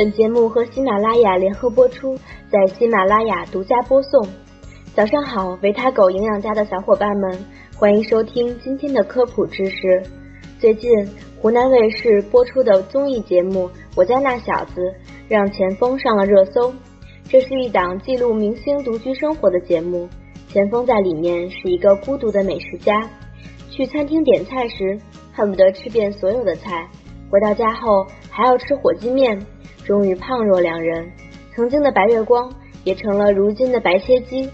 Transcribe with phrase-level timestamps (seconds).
[0.00, 2.16] 本节目和喜马拉雅联合播出，
[2.50, 4.26] 在喜马拉雅独家播送。
[4.94, 7.44] 早上好，维他狗营养家的小伙伴们，
[7.76, 10.02] 欢迎收听今天的科普知识。
[10.58, 10.90] 最近，
[11.38, 14.80] 湖南卫视播出的综艺节目《我家那小子》
[15.28, 16.72] 让钱枫上了热搜。
[17.28, 20.08] 这是一档记录明星独居生活的节目，
[20.48, 23.06] 钱枫在里面是一个孤独的美食家，
[23.68, 24.98] 去餐厅点菜时
[25.34, 26.88] 恨不得吃遍所有的菜，
[27.30, 29.38] 回到家后还要吃火鸡面。
[29.84, 31.10] 终于胖若两人，
[31.54, 32.52] 曾经的白月光
[32.84, 34.48] 也成了如今的白切鸡。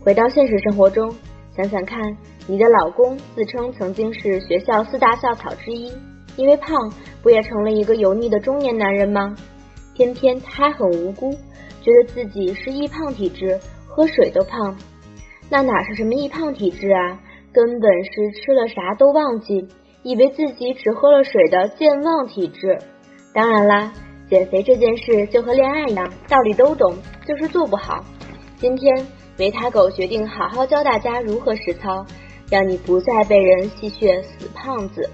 [0.00, 1.12] 回到现实生活中，
[1.56, 5.92] 想想看，你的老公自称曾经是学校四大校草之一，
[6.36, 6.76] 因为胖，
[7.22, 9.34] 不也成了一个油腻的中年男人吗？
[9.94, 11.32] 偏偏他还很无辜，
[11.82, 14.76] 觉得自己是易胖体质，喝水都胖。
[15.50, 17.20] 那哪是什么易胖体质啊，
[17.52, 19.66] 根本是吃了啥都忘记，
[20.04, 22.78] 以为自己只喝了水的健忘体质。
[23.34, 23.92] 当然啦。
[24.28, 26.94] 减肥这件事就和恋爱一样，道理都懂，
[27.26, 28.04] 就是做不好。
[28.58, 29.06] 今天
[29.38, 32.04] 维他狗决定好好教大家如何实操，
[32.50, 35.08] 让你不再被人戏谑死胖子。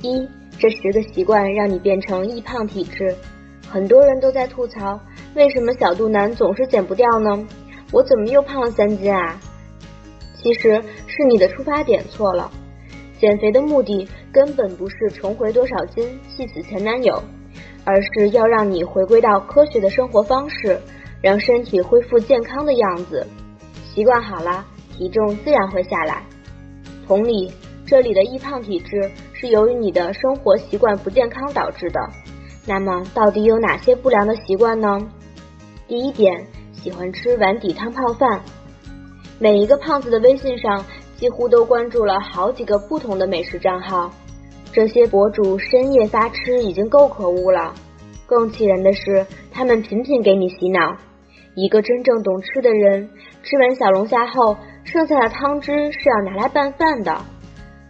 [0.00, 0.26] 一，
[0.58, 3.14] 这十个习惯让你变成易胖体质。
[3.68, 4.98] 很多人都在吐槽，
[5.34, 7.46] 为什么小肚腩总是减不掉呢？
[7.92, 9.38] 我怎么又胖了三斤啊？
[10.34, 12.50] 其实是你的出发点错了。
[13.18, 17.22] 减肥的目的根本不是重回多少斤，气死前男友。
[17.88, 20.78] 而是要让你回归到科学的生活方式，
[21.22, 23.26] 让身体恢复健康的样子。
[23.82, 26.22] 习惯好了，体重自然会下来。
[27.06, 27.50] 同理，
[27.86, 31.98] 这里的易胖体质是由于你的生活习惯不健康导致的。
[32.66, 34.98] 那么，到底有哪些不良的习惯呢？
[35.86, 38.42] 第一点，喜欢吃碗底汤泡饭。
[39.38, 40.84] 每一个胖子的微信上
[41.16, 44.12] 几乎都关注了好几个不同的美食账号。
[44.78, 47.74] 这些博主深夜发吃已经够可恶了，
[48.26, 50.96] 更气人的是，他们频频给你洗脑。
[51.56, 53.10] 一个真正懂吃的人，
[53.42, 57.12] 吃完小龙虾后，剩下的汤汁是要拿来拌饭的。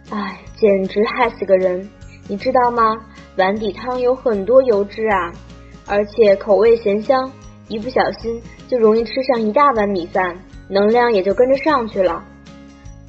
[0.09, 1.87] 唉，简直害死个人！
[2.27, 2.97] 你知道吗？
[3.37, 5.31] 碗底汤有很多油脂啊，
[5.85, 7.31] 而且口味咸香，
[7.67, 10.35] 一不小心就容易吃上一大碗米饭，
[10.67, 12.25] 能量也就跟着上去了。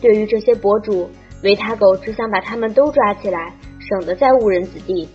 [0.03, 1.09] 对于这些博主，
[1.43, 3.55] 维他狗只想把他们都抓起来。
[3.91, 5.09] 省得再误人子弟。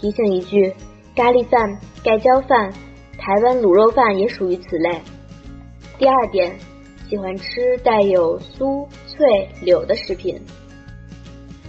[0.00, 0.72] 提醒一句，
[1.16, 2.72] 咖喱饭、盖浇饭、
[3.18, 5.02] 台湾卤肉饭也属于此类。
[5.98, 6.56] 第二点，
[7.08, 10.40] 喜欢吃带有酥、脆、柳的食品，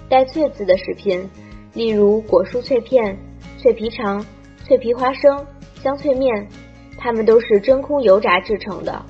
[0.07, 1.27] 带“脆”字的食品，
[1.73, 3.17] 例如果蔬脆片、
[3.57, 4.23] 脆皮肠、
[4.63, 5.43] 脆皮花生、
[5.81, 6.47] 香脆面，
[6.99, 9.03] 它们都是真空油炸制成的。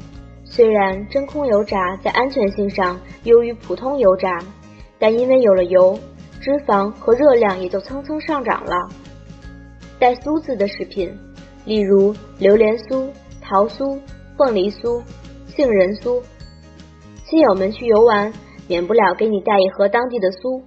[0.45, 4.39] 虽然真空油炸在安全性上优于普通油炸，
[4.97, 5.99] 但因为有了油。
[6.41, 8.75] 脂肪和热量也就蹭蹭上涨了。
[9.99, 11.13] 带“酥”字的食品，
[11.65, 13.09] 例如榴莲酥、
[13.41, 13.99] 桃酥、
[14.37, 15.03] 凤梨酥、
[15.47, 16.21] 杏仁酥。
[17.25, 18.33] 亲友们去游玩，
[18.67, 20.63] 免不了给你带一盒当地的酥，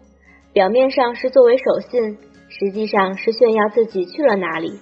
[0.53, 2.19] 表面上是作为守信，
[2.49, 4.79] 实际上是炫耀自己去了哪里。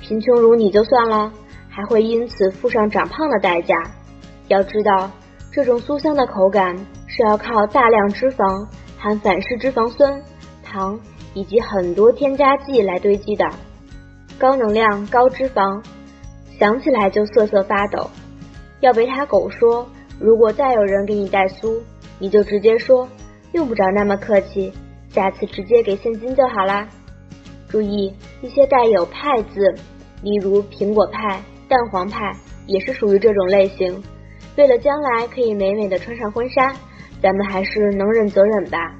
[0.00, 1.32] 贫穷如你就算了，
[1.68, 3.76] 还会因此付上长胖的代价。
[4.48, 5.10] 要知道，
[5.52, 8.66] 这种酥香的口感是要靠大量脂肪。
[9.04, 10.22] 含反式脂肪酸、
[10.62, 10.98] 糖
[11.34, 13.46] 以及很多添加剂来堆积的
[14.38, 15.84] 高能量、高脂肪，
[16.58, 18.08] 想起来就瑟瑟发抖。
[18.80, 19.86] 要被他狗说，
[20.18, 21.78] 如果再有人给你带酥，
[22.18, 23.06] 你就直接说
[23.52, 24.72] 用不着那么客气，
[25.10, 26.88] 下次直接给现金就好啦。
[27.68, 28.10] 注意
[28.40, 29.74] 一些带有派字，
[30.22, 32.34] 例如苹果派、蛋黄派，
[32.66, 34.02] 也是属于这种类型。
[34.56, 36.74] 为了将来可以美美的穿上婚纱。
[37.24, 38.94] 咱们还是能忍则忍吧。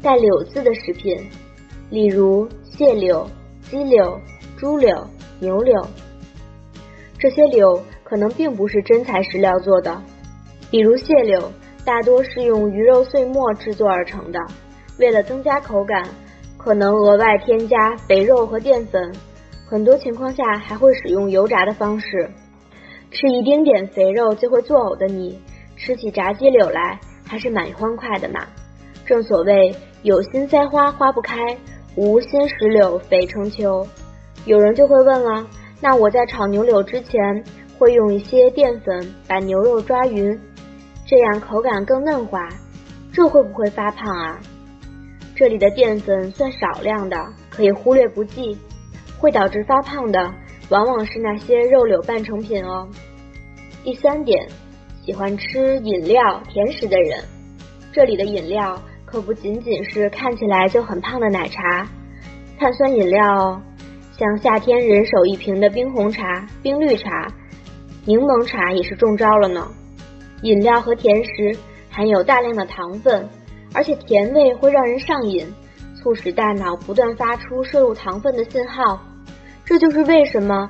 [0.00, 1.18] 带“柳”字的食品，
[1.90, 3.28] 例如蟹柳、
[3.62, 4.20] 鸡柳、
[4.56, 5.04] 猪柳、
[5.40, 5.84] 牛柳，
[7.18, 10.00] 这些柳可能并不是真材实料做的。
[10.70, 11.50] 比如蟹柳，
[11.84, 14.38] 大多是用鱼肉碎末制作而成的，
[15.00, 16.04] 为了增加口感，
[16.56, 19.12] 可能额外添加肥肉和淀粉，
[19.68, 22.30] 很多情况下还会使用油炸的方式。
[23.10, 25.40] 吃一丁点肥肉就会作呕的你。
[25.80, 26.98] 吃起炸鸡柳来
[27.28, 28.40] 还是蛮欢快的嘛。
[29.06, 31.36] 正所谓有心栽花花不开，
[31.94, 33.86] 无心石榴肥成丘。
[34.44, 35.46] 有人就会问了，
[35.80, 37.44] 那我在炒牛柳之前
[37.78, 40.38] 会用一些淀粉把牛肉抓匀，
[41.06, 42.48] 这样口感更嫩滑，
[43.12, 44.40] 这会不会发胖啊？
[45.36, 47.16] 这里的淀粉算少量的，
[47.50, 48.58] 可以忽略不计。
[49.18, 50.32] 会导致发胖的
[50.68, 52.88] 往往是那些肉柳半成品哦。
[53.82, 54.48] 第三点。
[55.08, 57.24] 喜欢吃饮料、甜食的人，
[57.94, 61.88] 这里的饮料可不仅仅是看起来就很胖的奶茶、
[62.58, 63.62] 碳酸饮料哦。
[64.18, 67.26] 像夏天人手一瓶的冰红茶、冰绿茶、
[68.04, 69.66] 柠檬茶也是中招了呢。
[70.42, 71.56] 饮料和甜食
[71.88, 73.26] 含有大量的糖分，
[73.72, 75.50] 而且甜味会让人上瘾，
[75.96, 79.00] 促使大脑不断发出摄入糖分的信号。
[79.64, 80.68] 这就是为什么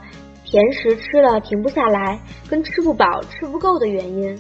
[0.50, 2.18] 甜食吃了停不下来，
[2.48, 4.34] 跟吃不饱、吃不够的原因。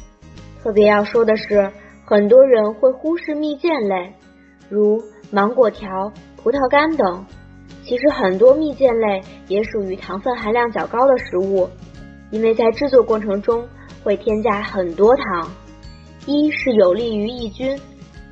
[0.62, 1.70] 特别要说的是，
[2.06, 4.14] 很多人会忽视蜜饯类，
[4.70, 4.98] 如
[5.30, 7.26] 芒果条、葡萄干等。
[7.84, 11.68] 其实很多蜜饯类也属于糖分含量较高的食物，
[12.30, 13.68] 因为在制作过程中
[14.02, 15.50] 会添加很多糖。
[16.24, 17.78] 一是有利于抑菌，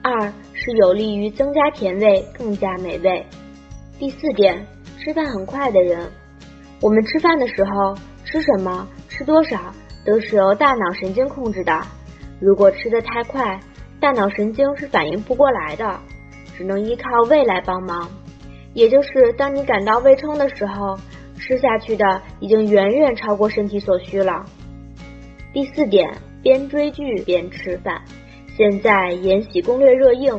[0.03, 3.27] 二是有利于增加甜味，更加美味。
[3.99, 4.67] 第四点，
[4.99, 6.11] 吃饭很快的人，
[6.81, 9.73] 我们吃饭的时候吃什么、吃多少
[10.05, 11.81] 都是由大脑神经控制的。
[12.41, 13.59] 如果吃得太快，
[13.99, 15.99] 大脑神经是反应不过来的，
[16.57, 18.09] 只能依靠胃来帮忙。
[18.75, 20.99] 也就是当你感到胃撑的时候，
[21.39, 24.45] 吃下去的已经远远超过身体所需了。
[25.55, 26.11] 第四点，
[26.43, 28.03] 边追剧边吃饭。
[28.55, 30.39] 现在《延禧攻略》热映，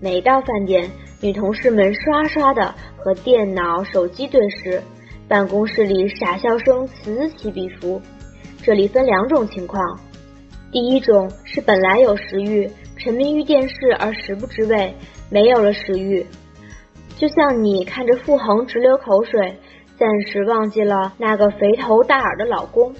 [0.00, 0.90] 每到饭点，
[1.22, 4.82] 女同事们刷刷的和电脑、手机对视，
[5.28, 8.00] 办公室里傻笑声此起彼伏。
[8.62, 9.82] 这里分两种情况：
[10.70, 14.94] 第一种是本来有食欲，沉迷于电视而食不知味，
[15.30, 16.24] 没有了食欲。
[17.16, 19.58] 就像你看着傅恒直流口水，
[19.96, 22.94] 暂时忘记了那个肥头大耳的老公。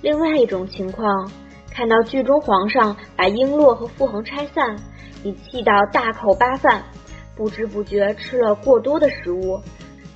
[0.00, 1.30] 另外一种情况，
[1.70, 4.76] 看到剧中皇上把璎珞和傅恒拆散，
[5.22, 6.82] 你气到大口扒饭，
[7.36, 9.60] 不知不觉吃了过多的食物，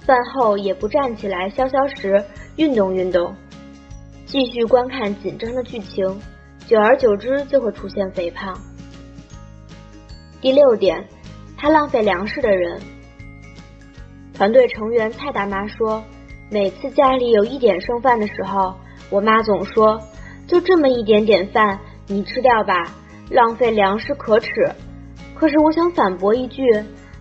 [0.07, 2.25] 饭后也不站起来消消食、
[2.55, 3.35] 运动运动，
[4.25, 6.21] 继续观看紧张的剧情，
[6.69, 8.57] 久而久之就会出现肥胖。
[10.41, 11.05] 第六点，
[11.59, 12.81] 他浪费粮食的人。
[14.33, 16.05] 团队成员蔡大妈说
[16.53, 18.77] ：“每次家里有一点剩饭的时候，
[19.11, 20.01] 我妈总说，
[20.47, 22.95] 就这么一点点饭，你吃掉吧，
[23.29, 24.71] 浪费粮食可耻。
[25.35, 26.63] 可是我想反驳一句，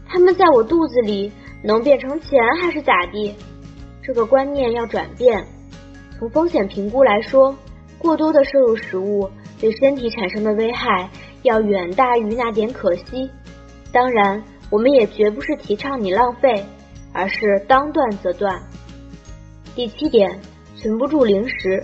[0.07, 1.31] 他们在我肚子里
[1.65, 3.35] 能变成钱还是咋地？
[4.03, 5.43] 这个观念要转变。
[6.17, 7.57] 从风险评估来说，
[7.97, 9.29] 过多的摄入食物
[9.59, 11.09] 对身体产生的危害
[11.41, 13.29] 要远大于那点可惜。
[13.91, 16.63] 当然，我们也绝不是提倡你浪费。”
[17.17, 18.61] 而是当断则断。
[19.73, 20.37] 第七点，
[20.75, 21.81] 存不住零食。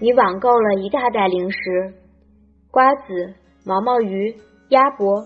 [0.00, 1.58] 你网购了一大袋零食，
[2.70, 4.34] 瓜子、毛毛鱼、
[4.70, 5.22] 鸭脖，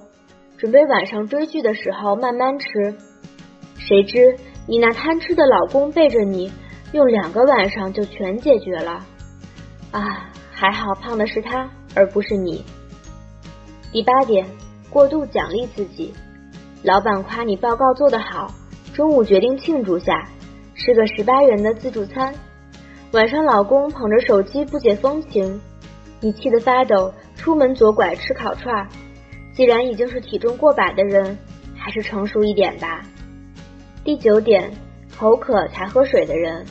[0.58, 2.66] 准备晚上追剧的时候慢慢吃。
[3.86, 4.36] 谁知
[4.66, 6.52] 你那贪吃的老公背着你，
[6.92, 9.04] 用两个晚上就全解决了。
[9.90, 12.64] 啊，还好胖的是他，而不是你。
[13.90, 14.46] 第八点，
[14.88, 16.14] 过度奖励自己。
[16.82, 18.54] 老板夸你报告做得好。
[18.94, 20.28] 中午决定庆祝下，
[20.74, 22.32] 吃个十八元的自助餐。
[23.12, 25.60] 晚上老公捧着手机不解风情，
[26.20, 28.88] 你气得发抖，出门左拐吃烤串。
[29.54, 31.36] 既然已经是体重过百的人，
[31.76, 33.02] 还是成熟一点吧。
[34.04, 34.68] 第九点，
[35.16, 36.66] 口渴才喝水的人，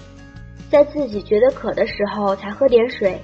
[0.69, 3.18] 在自己觉得渴的时候才喝点水，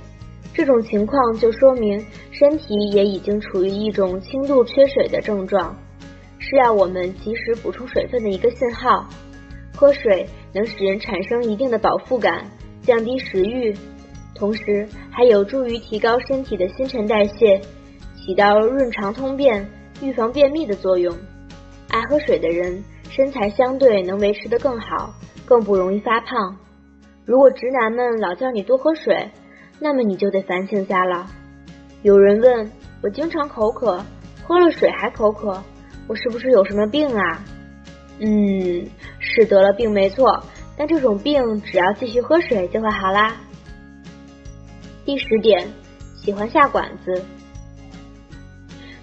[0.54, 5.76] 这种情况就说明身体也已经处于一种轻度缺水的症状。
[6.40, 9.10] 是要我们及时补充水分的一个信号。
[9.76, 12.50] 喝水能使人产生一定的饱腹感，
[12.84, 13.76] 降低食欲，
[14.34, 17.60] 同时还有助于提高身体的新陈代谢，
[18.16, 19.70] 起到润肠通便、
[20.02, 21.14] 预防便秘的作用。
[21.90, 22.84] 爱喝水的人，
[23.18, 25.12] 身材相对能维持得更好，
[25.44, 26.56] 更不容易发胖。
[27.26, 29.32] 如果直男们老叫你多喝水，
[29.80, 31.26] 那么你就得反省下了。
[32.04, 32.72] 有人问
[33.02, 34.06] 我，经常口渴，
[34.44, 35.60] 喝了水还口渴。
[36.08, 37.44] 我是不是有什么病啊？
[38.20, 40.40] 嗯，是得了病没错，
[40.78, 43.36] 但这种病只要继续喝水就会好啦。
[45.06, 45.68] 第十点，
[46.16, 47.26] 喜欢下馆子，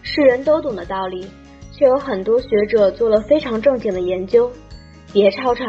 [0.02, 1.26] 是人都懂的道理，
[1.76, 4.50] 却有很多学者做了非常正经的研究。
[5.12, 5.64] 别吵吵，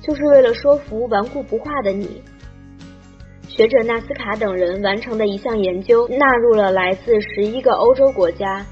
[0.00, 2.22] 就是为了说服顽固不化的你。
[3.48, 8.64] 学者纳斯卡等人完成的一项研究，纳入了来自十一个欧洲国家。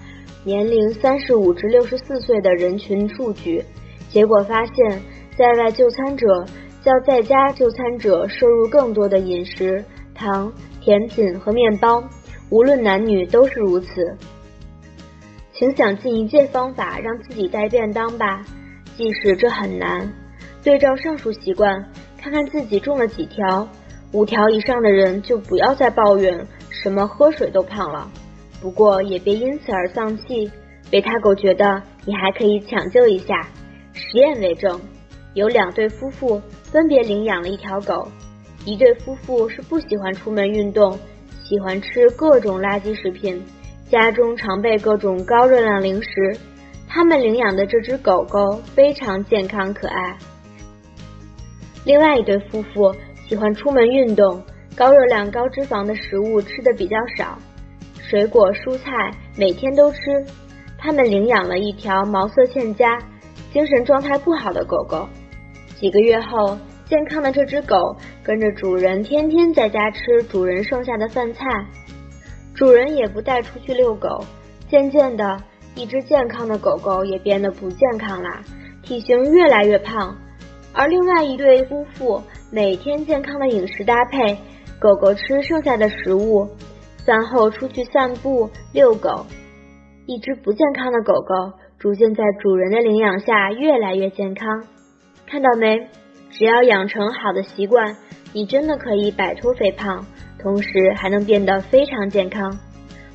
[0.44, 3.64] 年龄三十五至六十四岁的人群数据，
[4.08, 5.02] 结果发现，
[5.36, 6.44] 在外就餐者
[6.84, 12.00] 较在家就餐者摄入更多的饮食、糖、甜品和面包，
[12.50, 14.16] 无论男女都是如此。
[15.58, 18.44] 请想尽一切方法让自己带便当吧，
[18.94, 20.12] 即使这很难。
[20.62, 21.82] 对照上述习惯，
[22.20, 23.66] 看看自己中了几条，
[24.12, 28.10] 五条以上的人就不要再抱怨什么喝水都胖了。
[28.60, 30.50] 不过也别因此而丧气，
[30.90, 33.48] 贝塔狗觉得你还可以抢救一下。
[33.94, 34.78] 实验为证，
[35.32, 38.06] 有两对夫妇分别领养了一条狗。
[38.66, 40.98] 一对夫妇是不喜欢出门运动，
[41.42, 43.42] 喜欢吃各种垃圾食品，
[43.90, 46.10] 家中常备各种高热量零食。
[46.88, 50.16] 他们领养的这只狗狗非常健康可爱。
[51.84, 52.94] 另外一对夫妇
[53.28, 54.42] 喜欢出门运动，
[54.76, 57.38] 高热量高脂肪的食物吃的比较少，
[58.08, 59.98] 水果蔬菜每天都吃。
[60.78, 62.98] 他们领养了一条毛色欠佳、
[63.52, 65.08] 精神状态不好的狗狗。
[65.78, 66.58] 几个月后。
[66.88, 71.42] 健康的这只狗跟着主人天天在家吃主人剩下的饭菜，
[72.56, 74.24] 主人也不带出去遛狗。
[74.68, 75.40] 渐渐的，
[75.76, 78.42] 一只健康的狗狗也变得不健康啦，
[78.82, 80.16] 体型越来越胖。
[80.72, 82.20] 而另外一对夫妇
[82.50, 84.38] 每天健康的饮食搭配，
[84.80, 86.48] 狗狗吃剩下的食物，
[87.04, 89.26] 饭后出去散步遛狗。
[90.06, 94.64] 一只不健康的狗狗逐渐在主人的领养下越来越健康，
[95.26, 95.88] 看到没？
[96.30, 97.96] 只要养成好的习惯，
[98.36, 100.04] 你真的可以摆脱肥胖，
[100.38, 102.54] 同时还能变得非常健康。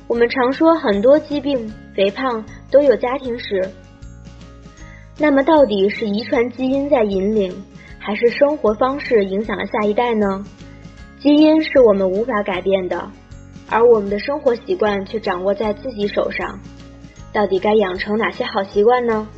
[0.08, 3.70] 我们常说很多疾病、肥胖都有家庭史，
[5.16, 7.54] 那么到底是遗传基因在引领，
[8.00, 10.44] 还是生活方式影响了下一代呢？
[11.20, 13.08] 基因是我们无法改变的，
[13.70, 16.58] 而我们的生活习惯却掌握在自己手上。
[17.32, 19.28] 到底该养成哪些好习惯呢？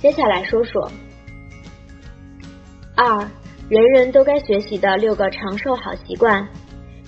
[0.00, 0.90] 接下来说说。
[2.96, 3.28] 二，
[3.68, 6.46] 人人都该学习的六个长寿好习惯。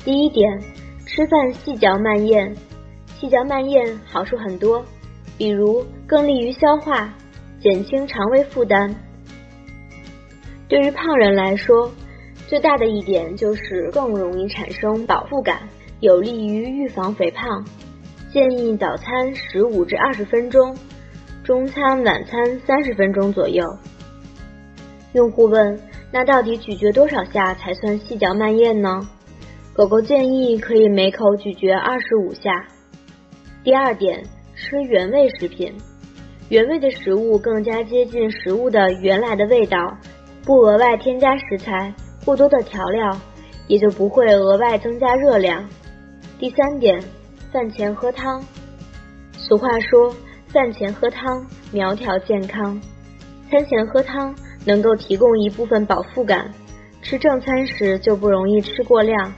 [0.05, 0.59] 第一点，
[1.05, 2.57] 吃饭细嚼慢咽。
[3.19, 4.83] 细嚼慢咽好处很多，
[5.37, 7.13] 比如更利于消化，
[7.61, 8.95] 减轻肠胃负担。
[10.67, 11.91] 对于胖人来说，
[12.47, 15.61] 最大的一点就是更容易产生饱腹感，
[16.01, 17.63] 有利于预防肥胖。
[18.33, 20.75] 建议早餐十五至二十分钟，
[21.45, 23.63] 中餐晚餐三十分钟左右。
[25.13, 25.81] 用户问
[26.13, 29.01] ：“那到底咀嚼多少下才算细嚼慢咽呢？”
[29.75, 32.67] 狗狗建议可以每口咀嚼二十五下。
[33.63, 35.75] 第二点，吃原味食品，
[36.49, 39.77] 原味的食物更加接近食物的原来的味道，
[40.45, 41.93] 不额外添加食材、
[42.25, 43.21] 过多的调料，
[43.67, 45.69] 也就不会额外增加热量。
[46.39, 46.99] 第三点，
[47.53, 48.43] 饭前喝汤。
[49.33, 50.15] 俗话说
[50.49, 52.81] ：“饭前喝汤，苗条健康。”
[53.51, 54.35] 餐前喝汤。
[54.67, 56.53] 能够提供一部分饱腹感，
[57.01, 59.33] 吃正餐时就不容易吃过量。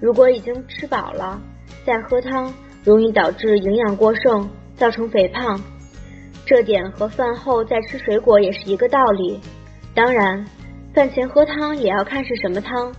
[0.00, 1.40] 如果已经吃饱了
[1.86, 2.52] 再喝汤，
[2.82, 5.60] 容易导致营养过剩，造成肥胖。
[6.46, 9.38] 这点和饭后再吃水果也是一个道理。
[9.94, 10.44] 当然，
[10.94, 12.92] 饭前喝汤也要看是什么汤，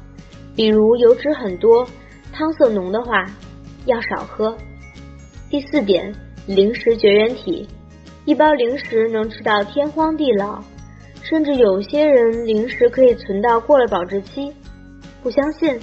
[0.55, 1.87] 比如油脂很多、
[2.31, 3.25] 汤色浓的话，
[3.85, 4.55] 要少喝。
[5.49, 6.13] 第四点，
[6.47, 7.67] 零食绝缘体，
[8.25, 10.63] 一包零食能吃到天荒地老。
[11.27, 14.53] 甚至有些人零食可以存到过了保质期，
[15.23, 15.79] 不相信？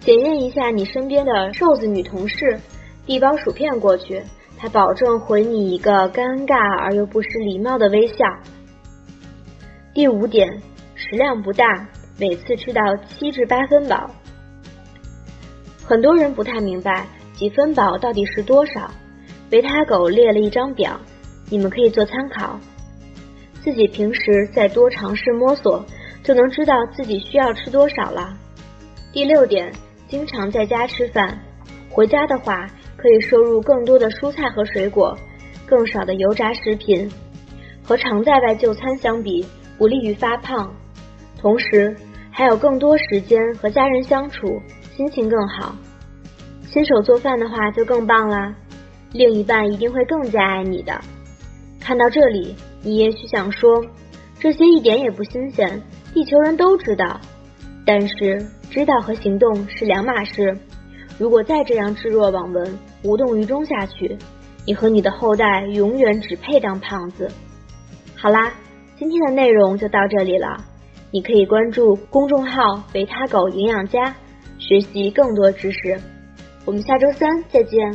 [0.00, 2.60] 检验一下你身边的瘦子女同事，
[3.06, 4.22] 递包薯片过去，
[4.58, 8.14] 她保证回你一个尴尬而又不失礼貌的微笑。
[9.94, 10.46] 第五点，
[10.94, 14.10] 食量不大，每次吃到七至八分饱。
[15.82, 18.90] 很多人不太明白几分饱到底是多少，
[19.50, 21.00] 维他狗列了一张表，
[21.48, 22.60] 你们可以做参考。
[23.62, 25.84] 自己平时再多尝试摸索，
[26.22, 28.36] 就能知道自己需要吃多少了。
[29.12, 29.72] 第六点，
[30.08, 31.38] 经常在家吃饭，
[31.90, 35.16] 回家的话可以摄入更多的蔬菜和水果，
[35.66, 37.10] 更少的油炸食品。
[37.82, 39.46] 和常在外就餐相比，
[39.78, 40.72] 不利于发胖。
[41.40, 41.96] 同时，
[42.30, 44.60] 还有更多时间和家人相处，
[44.96, 45.74] 心情更好。
[46.70, 48.54] 亲手做饭的话就更棒啦，
[49.12, 51.00] 另一半一定会更加爱你的。
[51.80, 52.54] 看到这里。
[52.82, 53.84] 你也许想说，
[54.38, 55.82] 这些一点也不新鲜，
[56.14, 57.20] 地球人都知道。
[57.84, 60.56] 但是知道和行动是两码事。
[61.18, 64.16] 如果再这样置若罔闻、无动于衷下去，
[64.66, 67.28] 你和你的后代永远只配当胖子。
[68.14, 68.52] 好啦，
[68.98, 70.64] 今天的内容就到这里了。
[71.10, 74.14] 你可以关注公众号“维他狗营养家”，
[74.60, 75.98] 学习更多知识。
[76.66, 77.90] 我们下周三再见。